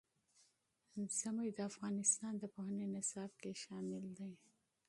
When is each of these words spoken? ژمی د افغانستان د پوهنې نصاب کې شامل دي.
ژمی 1.17 1.49
د 1.53 1.59
افغانستان 1.69 2.33
د 2.37 2.43
پوهنې 2.53 2.85
نصاب 2.95 3.31
کې 3.41 3.51
شامل 3.63 4.03
دي. 4.17 4.31